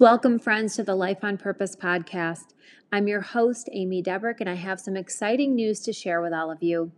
[0.00, 2.46] Welcome, friends, to the Life on Purpose podcast.
[2.90, 6.50] I'm your host, Amy Debrick, and I have some exciting news to share with all
[6.50, 6.90] of you.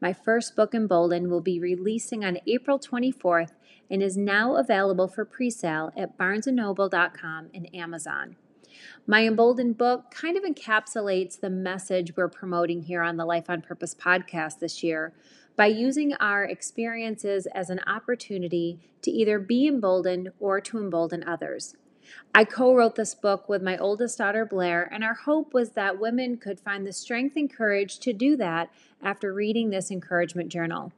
[0.00, 3.52] My first book, Embolden, will be releasing on April 24th
[3.88, 8.34] and is now available for pre-sale at barnesandnoble.com and Amazon.
[9.06, 13.62] My Emboldened book kind of encapsulates the message we're promoting here on the Life on
[13.62, 15.12] Purpose podcast this year
[15.54, 21.76] by using our experiences as an opportunity to either be emboldened or to embolden others.
[22.34, 26.00] I co wrote this book with my oldest daughter, Blair, and our hope was that
[26.00, 28.70] women could find the strength and courage to do that
[29.02, 30.92] after reading this encouragement journal.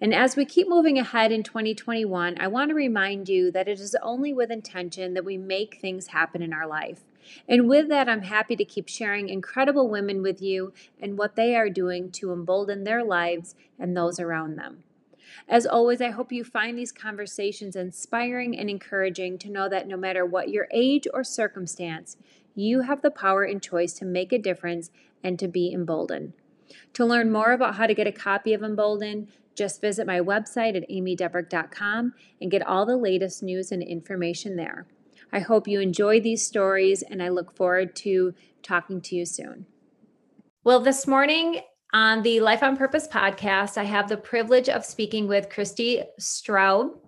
[0.00, 3.80] And as we keep moving ahead in 2021, I want to remind you that it
[3.80, 7.00] is only with intention that we make things happen in our life.
[7.48, 11.54] And with that, I'm happy to keep sharing incredible women with you and what they
[11.54, 14.84] are doing to embolden their lives and those around them.
[15.48, 19.96] As always, I hope you find these conversations inspiring and encouraging to know that no
[19.96, 22.16] matter what your age or circumstance,
[22.54, 24.90] you have the power and choice to make a difference
[25.22, 26.32] and to be emboldened.
[26.94, 30.76] To learn more about how to get a copy of Embolden, just visit my website
[30.76, 34.86] at amydebrick.com and get all the latest news and information there.
[35.32, 39.66] I hope you enjoy these stories and I look forward to talking to you soon.
[40.64, 41.60] Well, this morning
[41.92, 46.98] on the Life on Purpose podcast, I have the privilege of speaking with Christi Straub.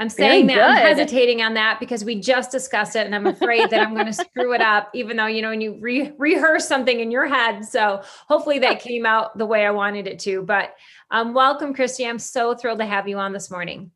[0.00, 3.68] I'm saying that I'm hesitating on that because we just discussed it and I'm afraid
[3.70, 6.68] that I'm going to screw it up, even though, you know, when you re- rehearse
[6.68, 7.64] something in your head.
[7.64, 10.42] So hopefully that came out the way I wanted it to.
[10.42, 10.74] But
[11.10, 12.06] um, welcome, Christi.
[12.06, 13.90] I'm so thrilled to have you on this morning.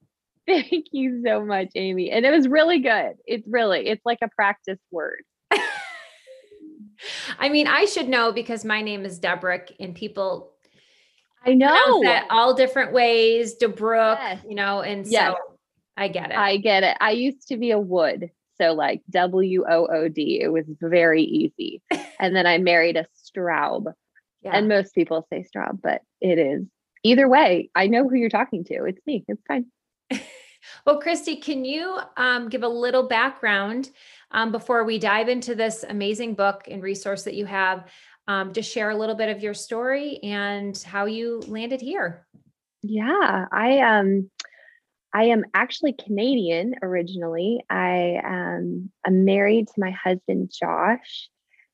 [0.46, 2.10] Thank you so much, Amy.
[2.10, 3.14] And it was really good.
[3.24, 5.22] It's really, it's like a practice word.
[7.38, 10.52] I mean, I should know because my name is Debrick and people
[11.44, 14.44] I know that all different ways, DeBrook, yes.
[14.48, 15.32] you know, and yes.
[15.32, 15.36] so
[15.96, 16.36] I get it.
[16.36, 16.96] I get it.
[17.00, 18.30] I used to be a Wood.
[18.60, 20.40] So like W O O D.
[20.40, 21.83] It was very easy.
[22.20, 23.92] and then I married a Straub.
[24.42, 24.56] Yeah.
[24.56, 26.67] And most people say Straub, but it is
[27.02, 27.70] either way.
[27.74, 28.84] I know who you're talking to.
[28.84, 29.24] It's me.
[29.27, 29.67] It's fine.
[30.86, 33.90] well, Christi, can you um, give a little background
[34.32, 37.84] um, before we dive into this amazing book and resource that you have,
[38.28, 42.26] um, just share a little bit of your story and how you landed here.
[42.82, 44.30] Yeah, I um,
[45.14, 47.60] I am actually Canadian originally.
[47.68, 51.28] I um, am married to my husband Josh,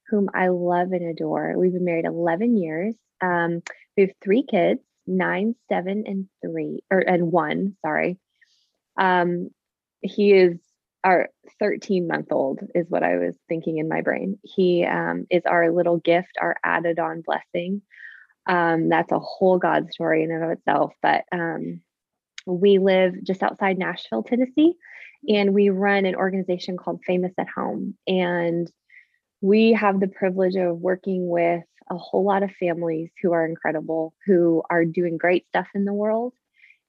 [0.08, 1.54] whom I love and adore.
[1.56, 2.94] We've been married 11 years.
[3.20, 3.62] Um,
[3.96, 7.76] we have three kids, nine, seven, and three, or and one.
[7.84, 8.19] Sorry.
[8.98, 9.50] Um,
[10.02, 10.58] he is
[11.04, 11.28] our
[11.60, 14.38] 13 month old is what I was thinking in my brain.
[14.42, 17.82] He um, is our little gift, our added on blessing.
[18.47, 20.94] Um, that's a whole God story in and of itself.
[21.03, 21.82] But um,
[22.47, 24.75] we live just outside Nashville, Tennessee,
[25.28, 27.94] and we run an organization called Famous at Home.
[28.06, 28.70] And
[29.41, 34.14] we have the privilege of working with a whole lot of families who are incredible,
[34.26, 36.34] who are doing great stuff in the world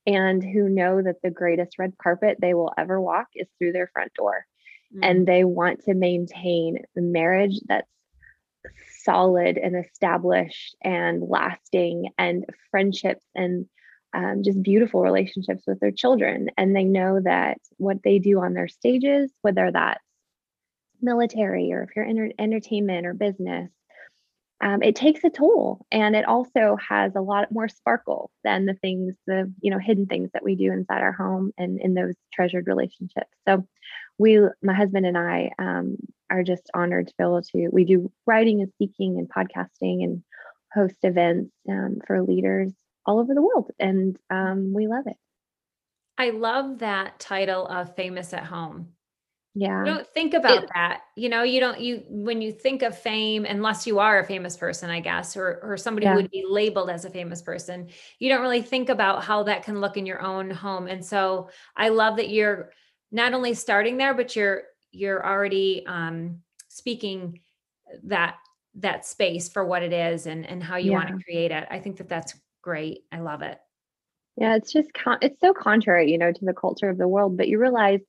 [0.05, 3.89] and who know that the greatest red carpet they will ever walk is through their
[3.93, 4.45] front door.
[4.95, 4.99] Mm.
[5.03, 7.87] And they want to maintain the marriage that's
[9.03, 13.65] solid and established and lasting, and friendships and
[14.13, 16.49] um, just beautiful relationships with their children.
[16.57, 20.03] And they know that what they do on their stages, whether that's
[21.01, 23.71] military or if you're in entertainment or business,
[24.61, 28.73] um, it takes a toll and it also has a lot more sparkle than the
[28.73, 32.15] things the you know hidden things that we do inside our home and in those
[32.33, 33.31] treasured relationships.
[33.47, 33.65] So
[34.17, 35.95] we my husband and i um,
[36.29, 40.23] are just honored to be able to we do writing and speaking and podcasting and
[40.73, 42.71] host events um, for leaders
[43.05, 45.17] all over the world and um, we love it.
[46.17, 48.89] I love that title of famous at home
[49.59, 49.79] yeah.
[49.79, 51.01] You don't think about it, that.
[51.17, 54.55] You know, you don't you when you think of fame, unless you are a famous
[54.55, 56.11] person, I guess, or or somebody yeah.
[56.11, 59.63] who would be labeled as a famous person, you don't really think about how that
[59.63, 60.87] can look in your own home.
[60.87, 62.71] And so I love that you're
[63.11, 66.39] not only starting there, but you're you're already um
[66.69, 67.41] speaking
[68.03, 68.35] that
[68.75, 70.99] that space for what it is and and how you yeah.
[70.99, 71.67] want to create it.
[71.69, 72.99] I think that that's great.
[73.11, 73.59] I love it.
[74.37, 77.35] Yeah, it's just con- it's so contrary, you know, to the culture of the world,
[77.35, 77.99] but you realize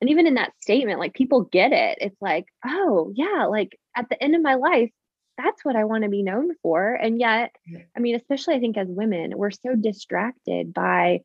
[0.00, 1.98] and even in that statement like people get it.
[2.00, 4.90] It's like oh yeah like at the end of my life
[5.38, 6.94] that's what i want to be known for.
[6.94, 7.54] And yet
[7.96, 11.20] i mean especially i think as women we're so distracted by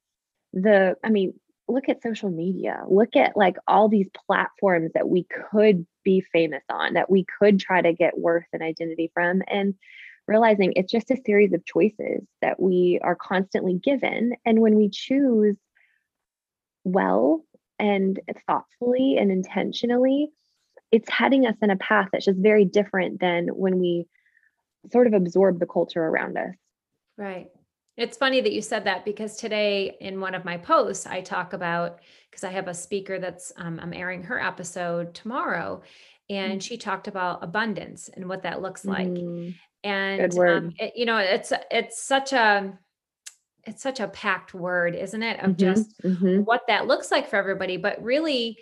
[0.53, 1.33] the i mean
[1.67, 2.83] look at social media.
[2.87, 7.59] Look at like all these platforms that we could be famous on that we could
[7.59, 9.73] try to get worth and identity from and
[10.27, 14.33] realizing it's just a series of choices that we are constantly given.
[14.45, 15.57] And when we choose
[16.83, 17.43] well
[17.79, 20.31] and thoughtfully and intentionally,
[20.91, 24.07] it's heading us in a path that's just very different than when we
[24.91, 26.55] sort of absorb the culture around us.
[27.17, 27.47] Right.
[27.97, 31.53] It's funny that you said that because today in one of my posts, I talk
[31.53, 31.99] about
[32.29, 35.81] because I have a speaker that's um, I'm airing her episode tomorrow,
[36.29, 36.63] and mm.
[36.63, 39.07] she talked about abundance and what that looks like.
[39.07, 39.55] Mm.
[39.85, 42.77] And um, it, you know, it's it's such a
[43.65, 45.39] it's such a packed word, isn't it?
[45.39, 45.59] Of mm-hmm.
[45.59, 46.41] just mm-hmm.
[46.41, 48.57] what that looks like for everybody, but really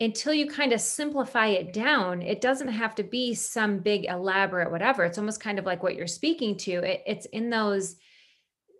[0.00, 4.70] until you kind of simplify it down, it doesn't have to be some big elaborate
[4.70, 5.04] whatever.
[5.04, 6.72] It's almost kind of like what you're speaking to.
[6.72, 7.96] It, it's in those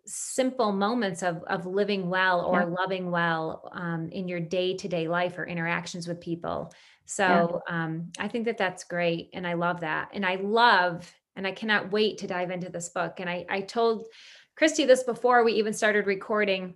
[0.06, 2.66] simple moments of of living well or yeah.
[2.66, 6.72] loving well um, in your day to day life or interactions with people.
[7.06, 7.84] So yeah.
[7.84, 11.52] um, I think that that's great, and I love that, and I love, and I
[11.52, 13.20] cannot wait to dive into this book.
[13.20, 14.08] And I I told
[14.56, 16.74] Christi this before we even started recording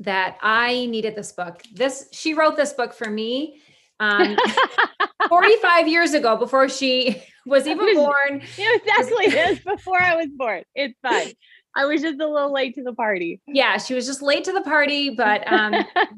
[0.00, 1.62] that I needed this book.
[1.72, 3.62] This she wrote this book for me
[4.00, 4.36] um,
[5.28, 8.42] 45 years ago before she was even born.
[8.58, 10.62] It exactly this before I was born.
[10.74, 11.32] It's fine.
[11.74, 13.42] I was just a little late to the party.
[13.46, 15.74] Yeah, she was just late to the party, but um,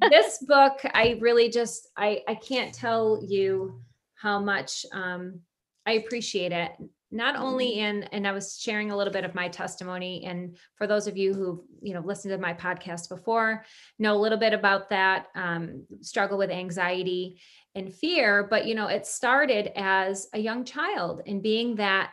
[0.08, 3.80] this book, I really just I I can't tell you
[4.14, 5.40] how much um,
[5.84, 6.70] I appreciate it.
[7.10, 8.02] Not only mm-hmm.
[8.02, 11.16] in, and I was sharing a little bit of my testimony, and for those of
[11.16, 13.64] you who you know listened to my podcast before,
[13.98, 17.40] know a little bit about that um, struggle with anxiety
[17.74, 18.46] and fear.
[18.48, 22.10] But you know, it started as a young child and being that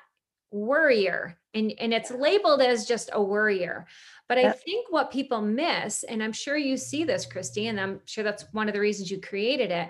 [0.51, 3.85] worrier and and it's labeled as just a worrier
[4.29, 7.99] but i think what people miss and i'm sure you see this christi and i'm
[8.05, 9.89] sure that's one of the reasons you created it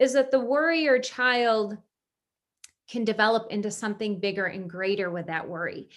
[0.00, 1.76] is that the worrier child
[2.88, 5.88] can develop into something bigger and greater with that worry.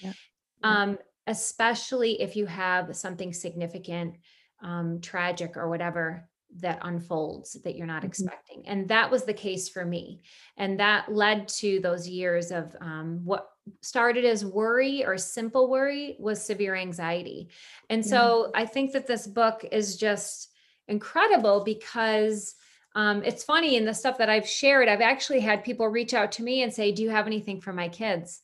[0.64, 0.98] Um,
[1.28, 4.16] especially if you have something significant
[4.64, 6.28] um, tragic or whatever
[6.60, 8.08] that unfolds that you're not mm-hmm.
[8.08, 8.64] expecting.
[8.68, 10.22] And that was the case for me.
[10.56, 13.50] And that led to those years of um, what
[13.82, 17.50] started as worry or simple worry was severe anxiety.
[17.90, 20.52] And so i think that this book is just
[20.88, 22.56] incredible because
[22.98, 26.32] um, it's funny in the stuff that i've shared i've actually had people reach out
[26.34, 28.42] to me and say do you have anything for my kids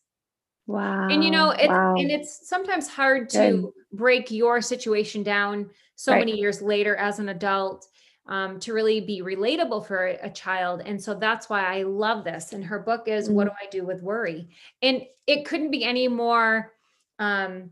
[0.68, 1.96] wow and you know it's wow.
[1.96, 3.72] and it's sometimes hard to Good.
[3.92, 6.20] break your situation down so right.
[6.20, 7.88] many years later as an adult
[8.28, 10.82] um, to really be relatable for a child.
[10.86, 12.54] And so that's why I love this.
[12.54, 13.36] And her book is mm-hmm.
[13.36, 14.50] What Do I Do with Worry?
[14.82, 16.72] And it couldn't be any more
[17.20, 17.72] um,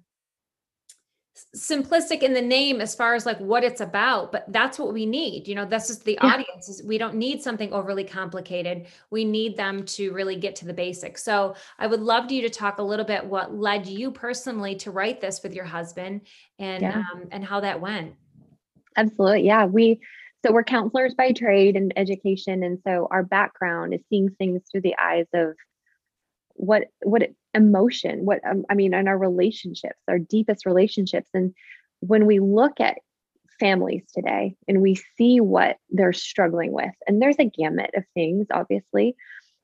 [1.55, 5.05] simplistic in the name as far as like what it's about but that's what we
[5.05, 6.33] need you know this is the yeah.
[6.33, 10.65] audience is we don't need something overly complicated we need them to really get to
[10.65, 14.11] the basics so i would love you to talk a little bit what led you
[14.11, 16.21] personally to write this with your husband
[16.59, 16.97] and yeah.
[16.97, 18.13] um, and how that went
[18.97, 20.01] absolutely yeah we
[20.43, 24.81] so we're counselors by trade and education and so our background is seeing things through
[24.81, 25.55] the eyes of
[26.55, 31.29] what what emotion what um, i mean in our relationships our deepest relationships.
[31.33, 31.53] And
[31.99, 32.97] when we look at
[33.59, 38.47] families today and we see what they're struggling with and there's a gamut of things
[38.51, 39.15] obviously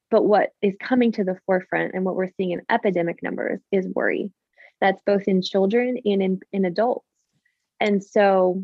[0.10, 3.88] but what is coming to the forefront and what we're seeing in epidemic numbers is
[3.94, 4.32] worry.
[4.80, 7.06] That's both in children and in, in adults.
[7.80, 8.64] And so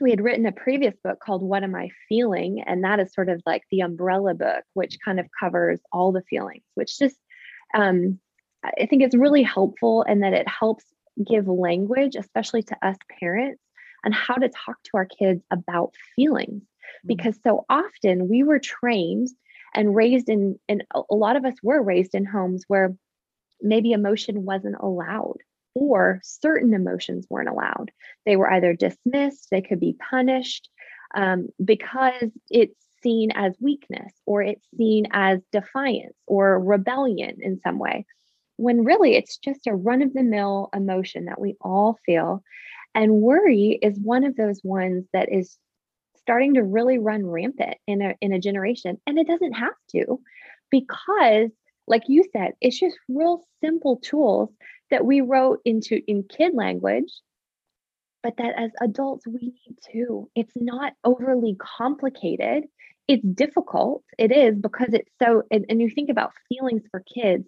[0.00, 2.62] we had written a previous book called What Am I Feeling?
[2.66, 6.22] And that is sort of like the umbrella book, which kind of covers all the
[6.22, 7.16] feelings, which just,
[7.74, 8.20] um,
[8.80, 10.84] I think it's really helpful and that it helps
[11.24, 13.62] give language, especially to us parents,
[14.04, 16.62] on how to talk to our kids about feelings.
[16.62, 17.06] Mm-hmm.
[17.06, 19.28] Because so often we were trained
[19.74, 22.94] and raised in, and a lot of us were raised in homes where
[23.60, 25.38] maybe emotion wasn't allowed
[25.74, 27.90] or certain emotions weren't allowed.
[28.24, 30.70] They were either dismissed, they could be punished
[31.14, 37.78] um, because it's seen as weakness or it's seen as defiance or rebellion in some
[37.78, 38.06] way.
[38.56, 42.42] When really it's just a run of the mill emotion that we all feel.
[42.94, 45.58] And worry is one of those ones that is
[46.18, 48.98] starting to really run rampant in a, in a generation.
[49.06, 50.20] And it doesn't have to
[50.70, 51.50] because,
[51.86, 54.50] like you said, it's just real simple tools
[54.90, 57.12] that we wrote into in kid language
[58.22, 62.64] but that as adults we need to it's not overly complicated
[63.08, 67.46] it's difficult it is because it's so and, and you think about feelings for kids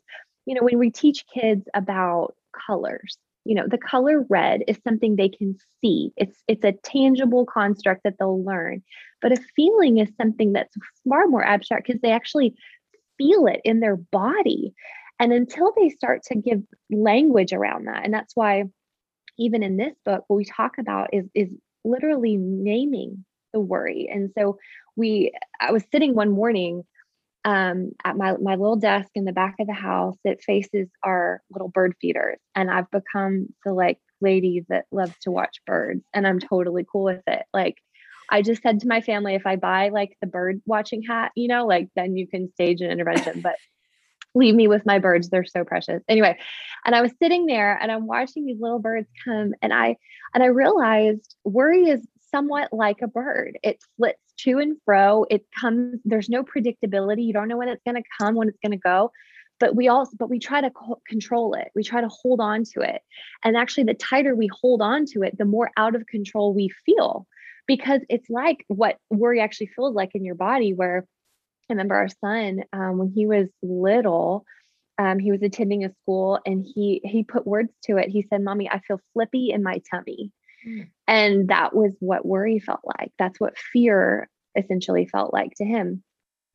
[0.48, 2.34] you know when we teach kids about
[2.66, 7.46] colors you know the color red is something they can see it's it's a tangible
[7.46, 8.82] construct that they'll learn
[9.22, 10.76] but a feeling is something that's
[11.08, 12.54] far more abstract because they actually
[13.16, 14.74] feel it in their body
[15.18, 18.64] and until they start to give language around that, and that's why
[19.38, 21.48] even in this book, what we talk about is is
[21.84, 24.08] literally naming the worry.
[24.12, 24.58] And so
[24.96, 26.84] we I was sitting one morning
[27.44, 31.42] um, at my my little desk in the back of the house that faces our
[31.50, 32.38] little bird feeders.
[32.54, 37.04] And i've become the like lady that loves to watch birds and i'm totally cool
[37.04, 37.44] with it.
[37.52, 37.76] Like
[38.30, 41.48] i just said to my family if i buy like the bird watching hat you
[41.48, 43.56] know like then you can stage an intervention but
[44.34, 45.30] leave me with my birds.
[45.30, 46.02] They're so precious.
[46.08, 46.38] Anyway
[46.84, 49.96] and i was sitting there and i'm watching these little birds come and i
[50.34, 53.58] and i realized worry is somewhat like a bird.
[53.62, 57.82] It flits to and fro it comes there's no predictability you don't know when it's
[57.84, 59.10] going to come when it's going to go
[59.60, 62.64] but we also but we try to co- control it we try to hold on
[62.64, 63.02] to it
[63.44, 66.68] and actually the tighter we hold on to it the more out of control we
[66.86, 67.26] feel
[67.66, 71.04] because it's like what worry actually feels like in your body where
[71.68, 74.44] I remember our son um, when he was little.
[74.98, 78.08] Um, he was attending a school and he he put words to it.
[78.08, 80.37] He said, "Mommy, I feel flippy in my tummy," mm.
[80.68, 80.88] Mm.
[81.06, 83.12] and that was what worry felt like.
[83.18, 86.02] That's what fear essentially felt like to him.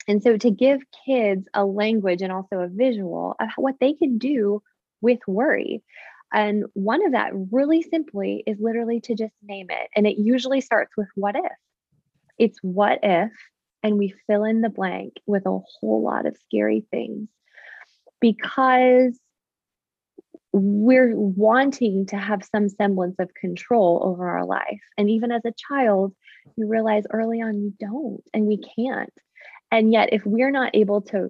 [0.07, 4.17] And so to give kids a language and also a visual of what they can
[4.17, 4.61] do
[5.01, 5.83] with worry.
[6.33, 9.89] And one of that really simply is literally to just name it.
[9.95, 11.51] And it usually starts with what if.
[12.37, 13.31] It's what if
[13.83, 17.29] and we fill in the blank with a whole lot of scary things
[18.19, 19.17] because
[20.53, 24.81] we're wanting to have some semblance of control over our life.
[24.97, 26.13] And even as a child,
[26.55, 29.13] you realize early on you don't, and we can't.
[29.71, 31.29] And yet, if we're not able to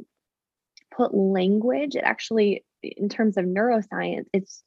[0.96, 4.62] put language, it actually, in terms of neuroscience, it's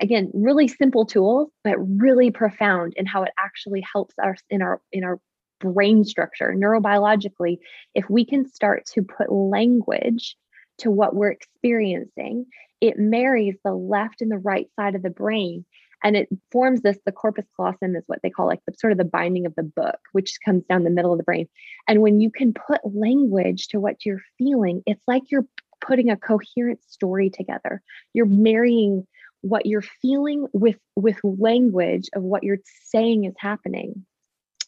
[0.00, 4.80] again really simple tools, but really profound in how it actually helps us in our
[4.90, 5.20] in our
[5.60, 7.58] brain structure, neurobiologically,
[7.94, 10.36] if we can start to put language
[10.78, 12.46] to what we're experiencing,
[12.80, 15.64] it marries the left and the right side of the brain.
[16.02, 18.98] And it forms this, the corpus callosum is what they call like the sort of
[18.98, 21.46] the binding of the book, which comes down the middle of the brain.
[21.88, 25.46] And when you can put language to what you're feeling, it's like you're
[25.82, 27.82] putting a coherent story together.
[28.14, 29.06] You're marrying
[29.42, 34.04] what you're feeling with with language of what you're saying is happening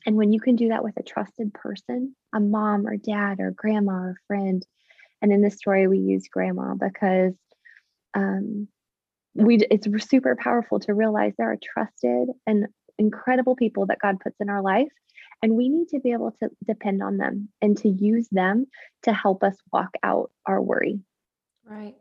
[0.07, 3.52] and when you can do that with a trusted person, a mom or dad or
[3.52, 4.66] grandma or friend,
[5.21, 7.35] and in this story we use grandma because
[8.14, 8.69] um,
[9.35, 12.66] we it's super powerful to realize there are trusted and
[12.99, 14.92] incredible people that God puts in our life,
[15.42, 18.66] and we need to be able to depend on them and to use them
[19.04, 21.00] to help us walk out our worry.
[21.64, 21.95] Right.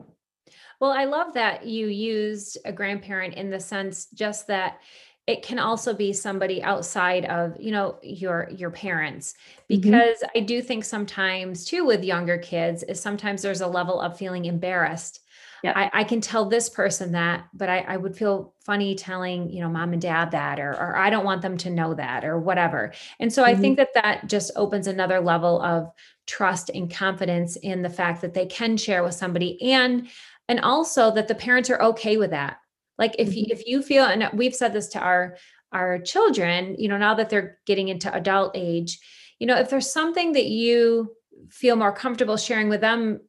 [0.80, 4.80] Well, I love that you used a grandparent in the sense just that
[5.26, 9.34] it can also be somebody outside of you know your your parents
[9.70, 9.80] mm-hmm.
[9.80, 10.38] because mm-hmm.
[10.38, 14.46] i do think sometimes too with younger kids is sometimes there's a level of feeling
[14.46, 15.20] embarrassed
[15.62, 15.72] yeah.
[15.76, 19.60] I, I, can tell this person that, but I, I, would feel funny telling, you
[19.60, 22.38] know, mom and dad that, or, or I don't want them to know that, or
[22.38, 22.92] whatever.
[23.20, 23.56] And so mm-hmm.
[23.56, 25.90] I think that that just opens another level of
[26.26, 30.08] trust and confidence in the fact that they can share with somebody, and
[30.48, 32.58] and also that the parents are okay with that.
[32.98, 33.52] Like if you, mm-hmm.
[33.52, 35.36] if you feel, and we've said this to our
[35.72, 38.98] our children, you know, now that they're getting into adult age,
[39.38, 41.12] you know, if there's something that you
[41.50, 43.20] feel more comfortable sharing with them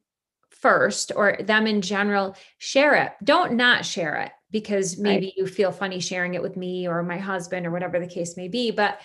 [0.64, 3.12] first or them in general, share it.
[3.22, 5.34] Don't not share it because maybe right.
[5.36, 8.48] you feel funny sharing it with me or my husband or whatever the case may
[8.48, 8.98] be, but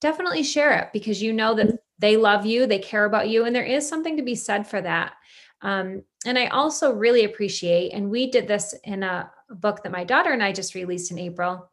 [0.00, 3.54] definitely share it because you know that they love you, they care about you, and
[3.54, 5.12] there is something to be said for that.
[5.62, 9.92] Um, and I also really appreciate, and we did this in a, a book that
[9.92, 11.70] my daughter and I just released in April,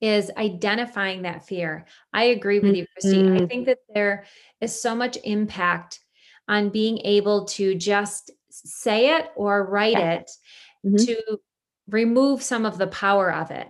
[0.00, 1.86] is identifying that fear.
[2.12, 3.22] I agree with you, Christi.
[3.22, 3.42] Mm-hmm.
[3.42, 4.26] I think that there
[4.60, 5.98] is so much impact
[6.46, 8.30] on being able to just
[8.64, 10.12] say it or write yeah.
[10.12, 10.30] it
[10.84, 10.96] mm-hmm.
[10.96, 11.38] to
[11.88, 13.68] remove some of the power of it.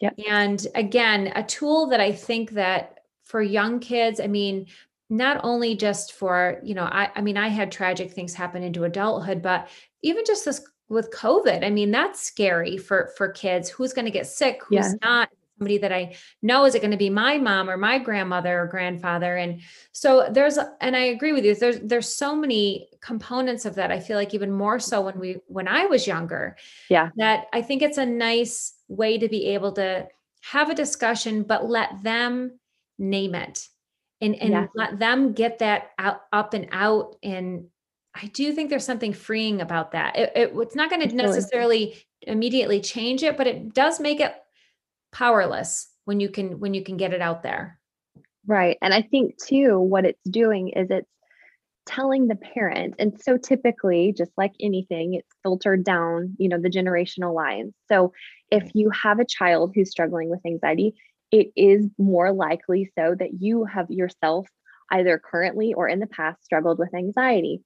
[0.00, 0.14] Yep.
[0.28, 4.66] And again, a tool that I think that for young kids, I mean,
[5.08, 8.84] not only just for, you know, I, I mean, I had tragic things happen into
[8.84, 9.68] adulthood, but
[10.02, 13.68] even just this with COVID, I mean, that's scary for for kids.
[13.68, 14.62] Who's going to get sick?
[14.66, 14.94] Who's yes.
[15.02, 15.28] not?
[15.62, 18.66] Somebody that I know is it going to be my mom or my grandmother or
[18.66, 19.36] grandfather?
[19.36, 19.60] And
[19.92, 21.54] so there's, and I agree with you.
[21.54, 23.92] There's there's so many components of that.
[23.92, 26.56] I feel like even more so when we when I was younger.
[26.90, 27.10] Yeah.
[27.16, 30.08] That I think it's a nice way to be able to
[30.40, 32.58] have a discussion, but let them
[32.98, 33.68] name it
[34.20, 34.68] and and yes.
[34.74, 37.66] let them get that out up and out and
[38.14, 40.16] I do think there's something freeing about that.
[40.16, 44.34] It, it it's not going to necessarily immediately change it, but it does make it
[45.12, 47.78] powerless when you can when you can get it out there.
[48.46, 48.76] Right.
[48.82, 51.08] And I think too what it's doing is it's
[51.84, 56.70] telling the parent and so typically just like anything it's filtered down, you know, the
[56.70, 57.74] generational lines.
[57.90, 58.12] So
[58.50, 60.94] if you have a child who's struggling with anxiety,
[61.30, 64.46] it is more likely so that you have yourself
[64.90, 67.62] either currently or in the past struggled with anxiety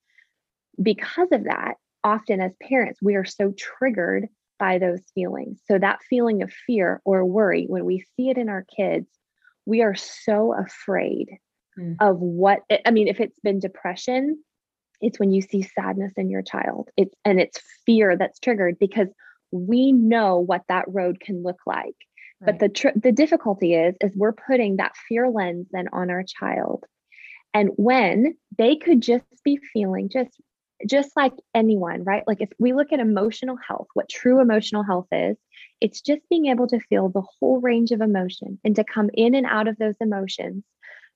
[0.81, 4.27] because of that, often as parents, we are so triggered
[4.59, 5.59] by those feelings.
[5.65, 9.07] So that feeling of fear or worry, when we see it in our kids,
[9.65, 11.29] we are so afraid
[11.77, 11.95] mm.
[11.99, 14.43] of what I mean, if it's been depression,
[15.01, 16.89] it's when you see sadness in your child.
[16.97, 19.09] It's and it's fear that's triggered because
[19.51, 21.95] we know what that road can look like.
[22.39, 22.45] Right.
[22.45, 26.23] But the tr- the difficulty is is we're putting that fear lens then on our
[26.23, 26.85] child.
[27.53, 30.31] And when they could just be feeling just
[30.85, 32.23] just like anyone, right?
[32.27, 35.37] Like if we look at emotional health, what true emotional health is,
[35.81, 39.35] it's just being able to feel the whole range of emotion and to come in
[39.35, 40.63] and out of those emotions.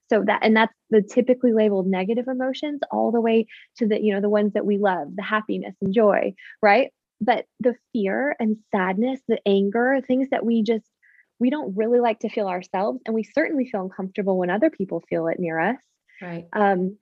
[0.09, 4.13] So that and that's the typically labeled negative emotions all the way to the you
[4.13, 6.91] know the ones that we love, the happiness and joy, right?
[7.21, 10.85] But the fear and sadness, the anger, things that we just
[11.39, 15.01] we don't really like to feel ourselves and we certainly feel uncomfortable when other people
[15.09, 15.77] feel it near us.
[16.21, 16.45] Right.
[16.51, 16.97] Um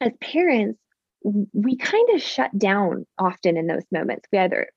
[0.00, 0.80] as parents,
[1.22, 4.26] we kind of shut down often in those moments.
[4.32, 4.68] We either,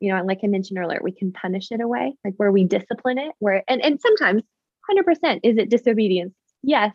[0.00, 3.18] you know, like I mentioned earlier, we can punish it away, like where we discipline
[3.18, 4.42] it, where and and sometimes
[4.90, 6.34] 100% is it disobedience?
[6.62, 6.94] Yes.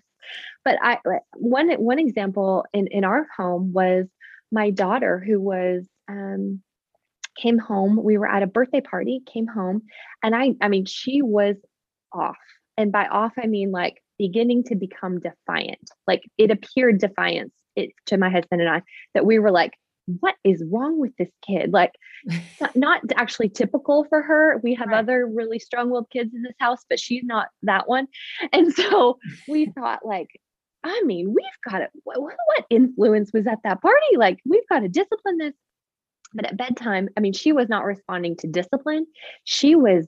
[0.65, 0.97] But I
[1.35, 4.07] one one example in in our home was
[4.51, 6.61] my daughter who was um
[7.37, 8.01] came home.
[8.03, 9.83] We were at a birthday party, came home,
[10.23, 11.55] and I I mean she was
[12.11, 12.37] off.
[12.77, 15.89] And by off I mean like beginning to become defiant.
[16.07, 18.81] Like it appeared defiance it, to my husband and I
[19.13, 19.73] that we were like,
[20.19, 21.73] what is wrong with this kid?
[21.73, 21.91] Like,
[22.75, 24.59] not actually typical for her.
[24.63, 24.99] We have right.
[24.99, 28.07] other really strong willed kids in this house, but she's not that one.
[28.51, 30.29] And so we thought, like,
[30.83, 31.89] I mean, we've got it.
[32.03, 34.17] what, what influence was at that party?
[34.17, 35.53] Like, we've got to discipline this.
[36.33, 39.05] But at bedtime, I mean, she was not responding to discipline.
[39.45, 40.07] She was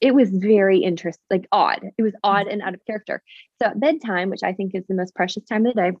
[0.00, 1.80] it was very interesting, like odd.
[1.96, 2.52] It was odd mm-hmm.
[2.52, 3.22] and out of character.
[3.60, 5.92] So at bedtime, which I think is the most precious time of the day,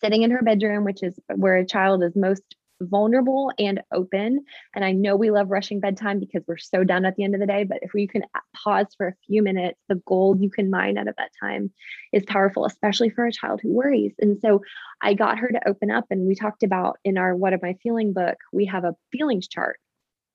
[0.00, 2.42] sitting in her bedroom, which is where a child is most
[2.80, 4.44] vulnerable and open.
[4.74, 7.40] And I know we love rushing bedtime because we're so done at the end of
[7.40, 7.64] the day.
[7.64, 11.08] But if we can pause for a few minutes, the gold you can mine out
[11.08, 11.70] of that time
[12.12, 14.14] is powerful, especially for a child who worries.
[14.18, 14.62] And so
[15.00, 17.74] I got her to open up, and we talked about in our What Am I
[17.82, 19.78] Feeling book, we have a feelings chart,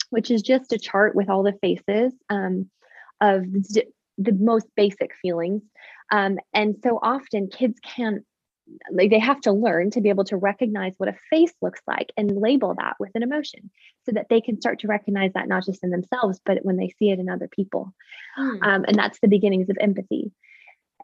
[0.09, 2.69] which is just a chart with all the faces um,
[3.21, 3.45] of
[4.17, 5.63] the most basic feelings.
[6.11, 8.23] Um, and so often kids can't
[8.91, 12.11] like they have to learn to be able to recognize what a face looks like
[12.17, 13.69] and label that with an emotion
[14.05, 16.89] so that they can start to recognize that not just in themselves but when they
[16.97, 17.93] see it in other people.
[18.35, 18.57] Hmm.
[18.61, 20.31] um, and that's the beginnings of empathy.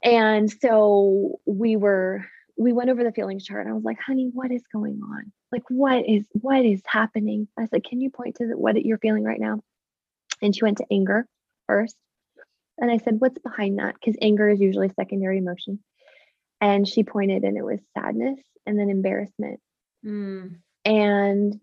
[0.04, 2.26] And so we were
[2.58, 5.32] we went over the feelings chart and i was like honey what is going on?
[5.52, 7.48] Like what is what is happening?
[7.58, 9.62] I said can you point to the, what you're feeling right now?
[10.42, 11.28] And she went to anger
[11.68, 11.96] first.
[12.80, 13.96] And i said what's behind that?
[13.96, 15.80] Because anger is usually secondary emotion
[16.62, 19.60] and she pointed and it was sadness and then embarrassment.
[20.06, 20.56] Mm.
[20.84, 21.60] and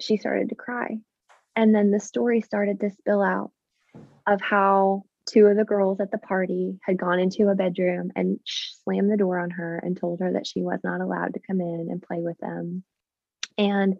[0.00, 0.98] she started to cry.
[1.54, 3.50] And then the story started to spill out
[4.26, 8.38] of how two of the girls at the party had gone into a bedroom and
[8.46, 11.60] slammed the door on her and told her that she was not allowed to come
[11.60, 12.84] in and play with them.
[13.58, 13.96] And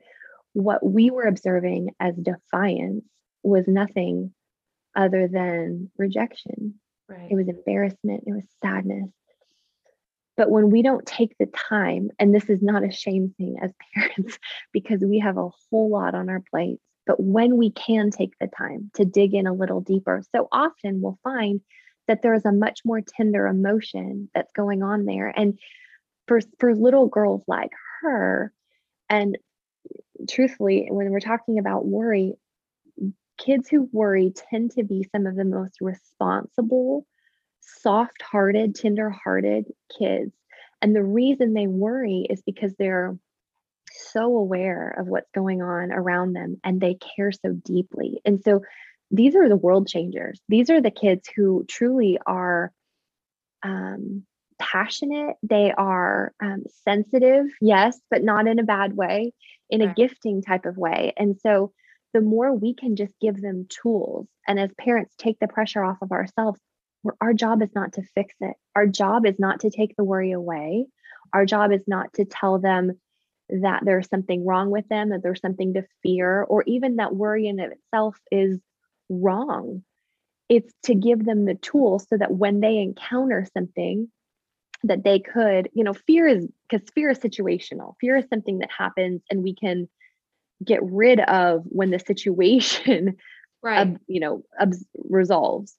[0.52, 3.04] what we were observing as defiance
[3.42, 4.32] was nothing
[4.94, 6.74] other than rejection.
[7.08, 7.30] Right.
[7.30, 8.24] it was embarrassment.
[8.26, 9.10] It was sadness
[10.36, 13.72] but when we don't take the time, and this is not a shame thing as
[13.94, 14.38] parents,
[14.72, 18.48] because we have a whole lot on our plates, but when we can take the
[18.48, 21.60] time to dig in a little deeper, so often we'll find
[22.08, 25.32] that there is a much more tender emotion that's going on there.
[25.34, 25.58] And
[26.28, 27.70] for, for little girls like
[28.02, 28.52] her,
[29.08, 29.38] and
[30.28, 32.34] truthfully, when we're talking about worry,
[33.38, 37.06] kids who worry tend to be some of the most responsible
[37.66, 39.66] soft hearted, tender hearted
[39.98, 40.32] kids.
[40.82, 43.16] And the reason they worry is because they're
[43.90, 48.20] so aware of what's going on around them and they care so deeply.
[48.24, 48.62] And so
[49.10, 50.40] these are the world changers.
[50.48, 52.72] These are the kids who truly are
[53.62, 54.24] um,
[54.58, 55.36] passionate.
[55.42, 59.32] They are um, sensitive, yes, but not in a bad way,
[59.70, 59.90] in right.
[59.90, 61.12] a gifting type of way.
[61.16, 61.72] And so
[62.12, 65.98] the more we can just give them tools and as parents take the pressure off
[66.02, 66.60] of ourselves
[67.20, 68.56] our job is not to fix it.
[68.74, 70.86] Our job is not to take the worry away.
[71.32, 72.98] Our job is not to tell them
[73.48, 77.46] that there's something wrong with them, that there's something to fear, or even that worry
[77.46, 78.58] in itself is
[79.08, 79.82] wrong.
[80.48, 84.10] It's to give them the tools so that when they encounter something
[84.84, 87.94] that they could, you know, fear is because fear is situational.
[88.00, 89.88] Fear is something that happens and we can
[90.64, 93.16] get rid of when the situation
[93.62, 93.96] right.
[94.06, 94.42] you know,
[95.08, 95.76] resolves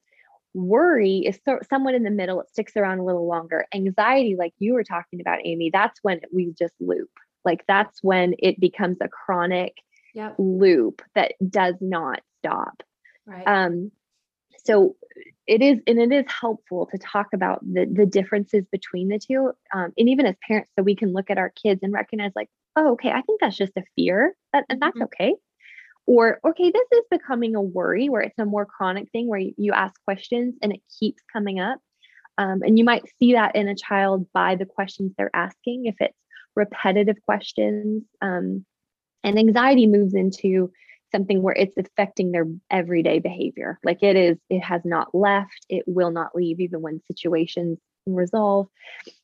[0.54, 4.54] worry is so, somewhat in the middle it sticks around a little longer anxiety like
[4.60, 7.10] you were talking about amy that's when we just loop
[7.46, 9.76] Like that's when it becomes a chronic
[10.14, 10.40] Yep.
[10.40, 12.84] loop that does not stop.
[13.26, 13.54] Right.
[13.56, 13.92] Um,
[14.66, 14.96] so
[15.48, 19.52] it is, and it is helpful to talk about the the differences between the two,
[19.74, 22.50] um, and even as parents, so we can look at our kids and recognize, like,
[22.76, 25.02] oh, okay, I think that's just a fear, that, and that's Mhm.
[25.02, 25.36] okay.
[26.08, 29.74] Or okay, this is becoming a worry where it's a more chronic thing where you,
[29.74, 31.80] ask questions and it keeps coming up.
[32.38, 35.86] Um, and you might see that in a child by the questions they're asking.
[35.86, 36.18] If it's
[36.56, 38.66] repetitive questions, um,
[39.24, 40.72] and anxiety moves into
[41.12, 43.80] something where it's affecting their everyday behavior.
[43.84, 48.68] Like it is, it has not left, it will not leave, even when situations resolve.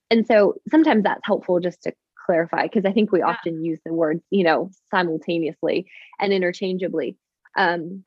[0.10, 1.93] And so sometimes that's helpful just to
[2.25, 3.27] clarify because I think we Yeah.
[3.29, 5.88] often use the words, you know, simultaneously
[6.19, 7.17] and interchangeably.
[7.57, 8.03] Um,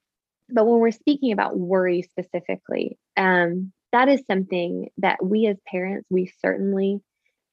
[0.48, 6.06] but when we're speaking about worry specifically, um, that is something that we as parents,
[6.10, 7.00] we certainly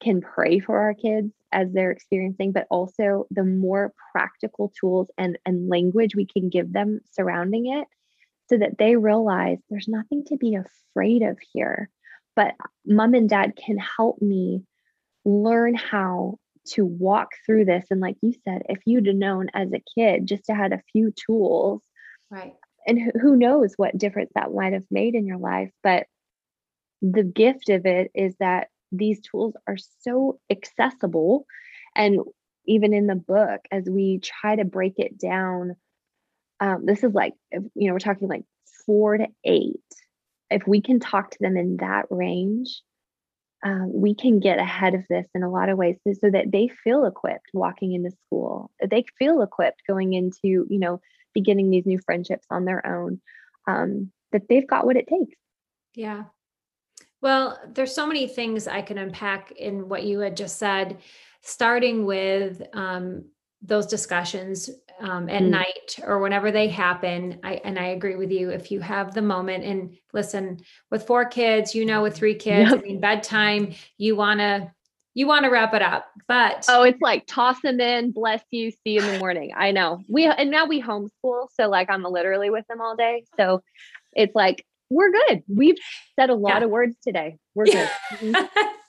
[0.02, 5.38] can pray for our kids as they're experiencing, but also the more practical tools and,
[5.46, 7.86] and language we can give them surrounding it
[8.48, 11.88] so that they realize there's nothing to be afraid of here.
[12.36, 14.64] But mom and dad can help me
[15.24, 17.86] learn how to walk through this.
[17.90, 21.12] And like you said, if you'd known as a kid, just to had a few
[21.26, 21.82] tools,
[22.30, 22.54] right.
[22.86, 25.70] and who- who knows what difference that might have made in your life.
[25.82, 26.06] But
[27.02, 31.46] the gift of it is that these tools are so accessible.
[31.94, 32.20] And
[32.66, 35.76] even in the book, as we try to break it down,
[36.60, 38.44] um, this is like, you know, we're talking like
[38.86, 39.80] four to eight.
[40.50, 42.82] If we can talk to them in that range,
[43.64, 46.52] um, we can get ahead of this in a lot of ways so, so that
[46.52, 51.00] they feel equipped walking into school they feel equipped going into you know
[51.32, 53.20] beginning these new friendships on their own
[53.66, 55.36] um, that they've got what it takes
[55.94, 56.24] Yeah.
[57.20, 60.98] Well, there's so many things I can unpack in what you had just said,
[61.40, 63.24] starting with um,
[63.62, 64.68] those discussions
[65.00, 65.50] um, at Mm.
[65.50, 67.40] night or whenever they happen.
[67.42, 68.50] I and I agree with you.
[68.50, 72.72] If you have the moment and listen, with four kids, you know, with three kids,
[72.72, 74.72] I mean, bedtime, you wanna
[75.16, 78.70] you want to wrap it up, but oh it's like toss them in bless you
[78.72, 82.02] see you in the morning i know we and now we homeschool so like i'm
[82.02, 83.62] literally with them all day so
[84.12, 85.76] it's like we're good we've
[86.18, 86.64] said a lot Yeah.
[86.64, 87.88] of words today we're good
[88.20, 88.48] Mhm.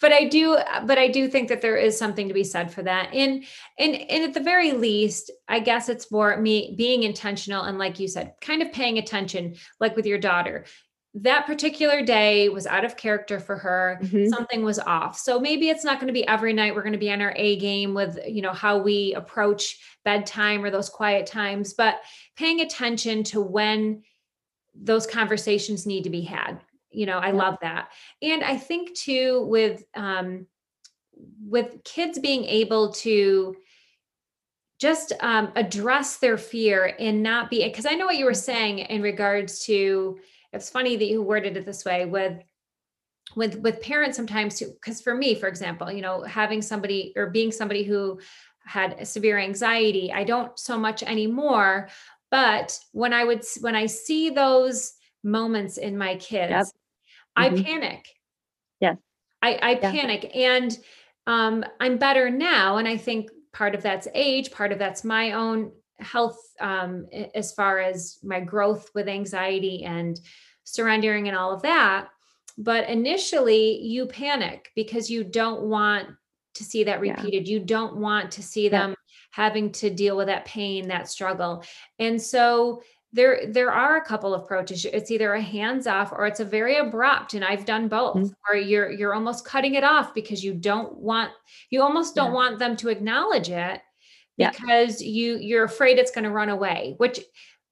[0.00, 2.82] but I do but I do think that there is something to be said for
[2.82, 3.12] that.
[3.12, 3.44] And
[3.78, 7.98] and and at the very least, I guess it's more me being intentional and like
[7.98, 10.64] you said, kind of paying attention like with your daughter.
[11.14, 13.98] That particular day was out of character for her.
[14.00, 14.28] Mhm.
[14.28, 15.18] Something was off.
[15.18, 17.34] So maybe it's not going to be every night we're going to be on our
[17.36, 22.00] A game with, you know, how we approach bedtime or those quiet times, but
[22.36, 24.02] paying attention to when
[24.72, 27.34] those conversations need to be had you know i Yep.
[27.34, 27.90] love that
[28.22, 30.46] and i think too with um
[31.46, 33.56] with kids being able to
[34.78, 38.78] just um, address their fear and not be because i know what you were saying
[38.78, 40.18] in regards to
[40.52, 42.42] it's funny that you worded it this way with
[43.36, 47.30] with with parents sometimes too because for me for example you know having somebody or
[47.30, 48.18] being somebody who
[48.64, 51.88] had severe anxiety i don't so much anymore
[52.30, 56.72] but when i would when i see those moments in my kids
[57.40, 57.64] i Mhm.
[57.64, 58.04] panic
[58.80, 58.96] Yes.
[59.42, 59.90] i i Yeah.
[59.92, 60.78] panic and
[61.26, 65.32] um i'm better now and i think part of that's age part of that's my
[65.32, 70.20] own health um as far as my growth with anxiety and
[70.64, 72.08] surrendering and all of that
[72.58, 76.08] but initially you panic because you don't want
[76.54, 77.12] to see that Yeah.
[77.16, 78.70] repeated you don't want to see Yeah.
[78.88, 78.94] them
[79.32, 81.62] having to deal with that pain that struggle
[81.98, 86.26] and so there there are a couple of approaches it's either a hands off or
[86.26, 88.34] it's a very abrupt and i've done both Mhm.
[88.48, 91.32] where you're you're almost cutting it off because you don't want
[91.70, 92.34] you almost don't Yeah.
[92.34, 93.80] want them to acknowledge it
[94.36, 94.50] Yeah.
[94.52, 97.20] because you you're afraid it's going to run away which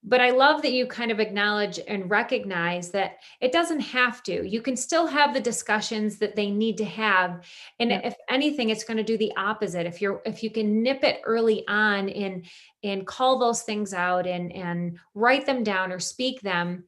[0.03, 4.47] but i love that you kind of acknowledge and recognize that it doesn't have to.
[4.47, 7.45] You can still have the discussions that they need to have.
[7.79, 8.01] And Yeah.
[8.03, 9.85] if anything it's going to do the opposite.
[9.85, 12.45] If you're if you can nip it early on and
[12.83, 16.85] and call those things out and and write them down or speak them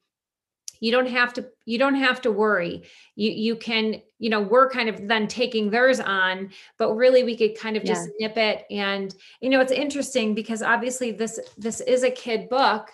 [0.81, 2.83] you don't have to you don't have to worry.
[3.15, 7.37] You you can you know we're kind of then taking theirs on but really we
[7.37, 8.65] could kind of just nip it.
[8.71, 12.89] And you know it's interesting because obviously this this is a kid book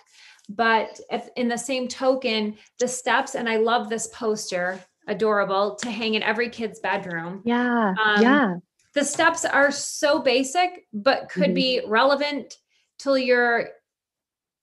[0.48, 5.90] but if in the same token the steps and i love this poster adorable to
[5.90, 8.54] hang in every kid's bedroom yeah Um, yeah
[8.94, 11.54] the steps are so basic but could Mhm.
[11.54, 12.56] be relevant
[12.98, 13.68] till you're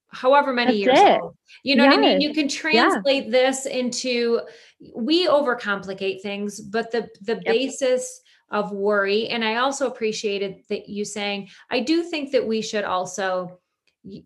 [0.09, 1.21] however many That's years it.
[1.21, 4.41] old you know what i mean you can translate this into
[4.95, 8.21] we overcomplicate things but the the basis
[8.51, 9.27] of worry.
[9.29, 13.59] And I also appreciated that you saying, I do think that we should also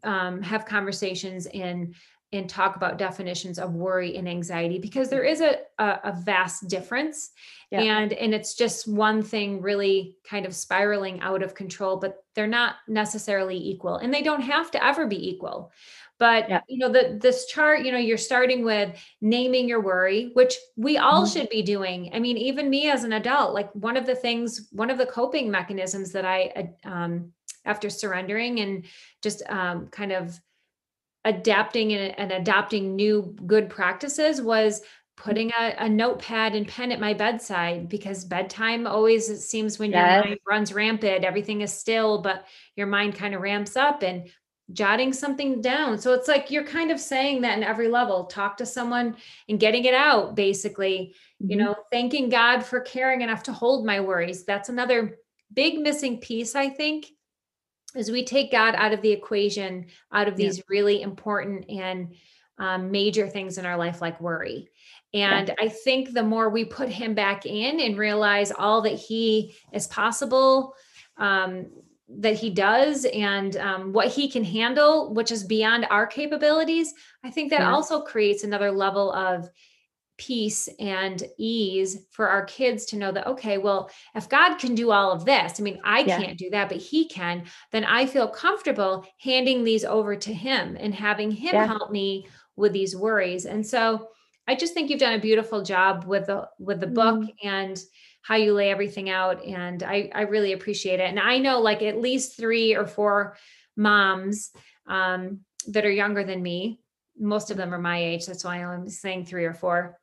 [0.04, 1.96] um, have conversations and
[2.32, 6.68] and talk about definitions of worry and anxiety because there is a, a, a vast
[6.68, 7.32] difference
[7.72, 7.82] yeah.
[7.82, 12.48] and and it's just one thing really kind of spiraling out of control but they're
[12.48, 15.72] not necessarily equal and they don't have to ever be equal
[16.20, 16.62] but yeah.
[16.68, 20.98] you know the this chart you know you're starting with naming your worry which we
[20.98, 21.40] all mm-hmm.
[21.40, 24.68] should be doing i mean even me as an adult like one of the things
[24.72, 27.32] one of the coping mechanisms that i um,
[27.66, 28.86] after surrendering and
[29.22, 30.40] just um, kind of
[31.26, 34.82] adapting and, and, adopting new good practices was
[35.18, 39.92] putting a, a, notepad and pen at my bedside because bedtime always it seems when
[39.92, 40.16] yes.
[40.16, 42.46] your mind runs rampant everything is still but
[42.78, 44.30] your mind kind of ramps up and
[44.72, 45.98] jotting something down.
[45.98, 48.26] So it's like you're kind of saying that in every level.
[48.26, 49.16] Talk to someone
[49.48, 51.16] and getting it out, basically.
[51.42, 51.52] Mm-hmm.
[51.52, 54.46] You know, thanking God for caring enough to hold my worries.
[54.46, 55.18] That's another
[55.52, 57.08] big missing piece, I think,
[57.96, 60.64] is we take God out of the equation, out of these yeah.
[60.70, 62.14] really important and
[62.58, 64.70] um, major things in our life, like worry.
[65.14, 65.56] And yeah.
[65.60, 69.88] I think the more we put him back in and realize all that he is
[69.88, 70.76] possible,
[71.18, 71.68] um,
[72.10, 77.32] that he does and um, what he can handle, which is beyond our capabilities, I
[77.32, 77.72] think that yeah.
[77.72, 79.50] also creates another level of
[80.20, 84.92] peace and ease for our kids to know that, okay, well, if God can do
[84.92, 86.20] all of this, I mean, I yeah.
[86.20, 90.78] can't do that, but he can, then I feel comfortable handing these over to him
[90.80, 91.66] and having him yeah.
[91.66, 93.46] help me with these worries.
[93.46, 94.10] And so
[94.48, 97.34] I just think you've done a beautiful job with the with the book mm.
[97.44, 97.82] and
[98.22, 99.46] how you lay everything out.
[99.46, 101.10] And I, I really appreciate it.
[101.10, 103.38] And I know like at least three or four
[103.78, 104.52] moms
[104.88, 106.82] um, that are younger than me.
[107.20, 108.26] Most of them are my age.
[108.26, 110.00] That's why I'm saying three or four.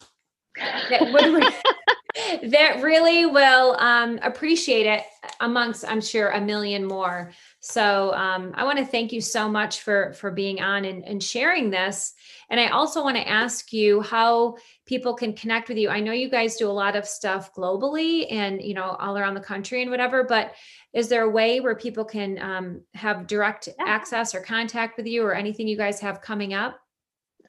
[0.57, 5.02] That, would, that really will um, appreciate it
[5.40, 7.33] amongst, I'm sure, a million more.
[7.61, 11.22] So um, I want to thank you so much for for being on and, and
[11.22, 12.14] sharing this.
[12.48, 15.88] And I also want to ask you how people can connect with you.
[15.88, 19.35] I know you guys do a lot of stuff globally and you know all around
[19.35, 20.52] the country and whatever, but
[20.92, 25.22] is there a way where people can um, have direct access or contact with you
[25.22, 26.79] or anything you guys have coming up?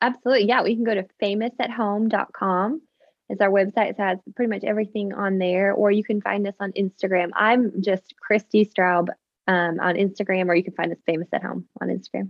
[0.01, 0.47] Absolutely.
[0.47, 2.81] Yeah, we can go to famousathome.com
[3.29, 3.91] is our website.
[3.91, 7.29] It has pretty much everything on there, or you can find us on Instagram.
[7.35, 9.09] I'm just Christi Straub
[9.47, 12.29] um, on Instagram, or you can find us famous at home on Instagram.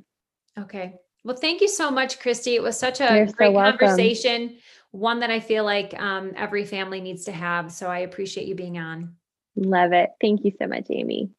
[0.57, 0.95] Okay.
[1.23, 2.55] Well, thank you so much, Christi.
[2.55, 4.57] It was such a You're great so conversation,
[4.91, 7.71] one that I feel like um, every family needs to have.
[7.71, 9.15] So I appreciate you being on.
[9.55, 10.11] Love it.
[10.21, 11.31] Thank you so much, Amy.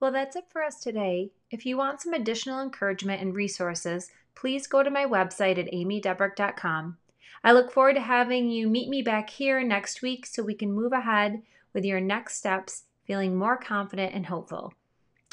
[0.00, 1.30] Well, that's it for us today.
[1.50, 6.96] If you want some additional encouragement and resources, please go to my website at amydebrick.com.
[7.44, 10.72] I look forward to having you meet me back here next week so we can
[10.72, 14.74] move ahead with your next steps feeling more confident and hopeful.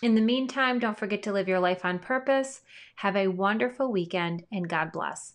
[0.03, 2.61] In the meantime, don't forget to live your life on purpose.
[2.97, 5.33] Have a wonderful weekend and God bless.